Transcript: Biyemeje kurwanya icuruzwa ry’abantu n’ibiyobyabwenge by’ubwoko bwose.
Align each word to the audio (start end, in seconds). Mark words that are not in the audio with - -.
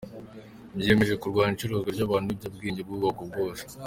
Biyemeje 0.77 1.13
kurwanya 1.21 1.53
icuruzwa 1.55 1.89
ry’abantu 1.95 2.27
n’ibiyobyabwenge 2.29 2.81
by’ubwoko 2.83 3.21
bwose. 3.29 3.61